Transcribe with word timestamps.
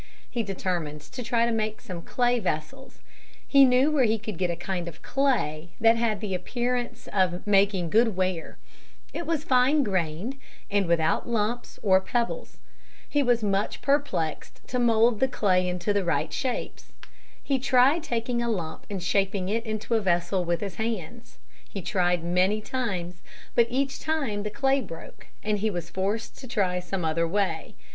He 0.31 0.41
determined 0.41 1.01
to 1.01 1.21
try 1.21 1.45
to 1.45 1.51
make 1.51 1.79
some 1.79 2.01
clay 2.01 2.39
vessels. 2.39 3.03
He 3.47 3.63
knew 3.65 3.91
where 3.91 4.03
he 4.05 4.17
could 4.17 4.39
get 4.39 4.49
a 4.49 4.55
kind 4.55 4.87
of 4.87 5.03
clay 5.03 5.73
that 5.79 5.95
had 5.95 6.21
the 6.21 6.33
appearance 6.33 7.07
of 7.13 7.45
making 7.45 7.91
good 7.91 8.15
ware. 8.15 8.57
It 9.13 9.27
was 9.27 9.43
fine 9.43 9.83
grained 9.83 10.39
and 10.71 10.87
without 10.87 11.29
lumps 11.29 11.77
or 11.83 12.01
pebbles. 12.01 12.57
He 13.07 13.21
was 13.21 13.43
much 13.43 13.83
perplexed 13.83 14.61
to 14.69 14.79
mould 14.79 15.19
the 15.19 15.27
clay 15.27 15.69
into 15.69 15.93
right 16.03 16.33
shapes. 16.33 16.93
He 17.43 17.59
tried 17.59 18.01
taking 18.01 18.41
a 18.41 18.49
lump 18.49 18.87
and 18.89 19.03
shaping 19.03 19.49
it 19.49 19.63
into 19.67 19.93
a 19.93 20.01
vessel 20.01 20.43
with 20.43 20.61
his 20.61 20.77
hands. 20.77 21.37
He 21.69 21.83
tried 21.83 22.23
many 22.23 22.59
times, 22.59 23.21
but 23.53 23.67
each 23.69 23.99
time 23.99 24.41
the 24.41 24.49
clay 24.49 24.81
broke 24.81 25.27
and 25.43 25.59
he 25.59 25.69
was 25.69 25.91
forced 25.91 26.39
to 26.39 26.47
try 26.47 26.79
some 26.79 27.05
other 27.05 27.27
way. 27.27 27.75